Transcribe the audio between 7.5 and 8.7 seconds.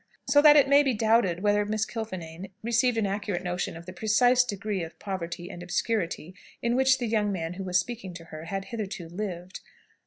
who was speaking to her had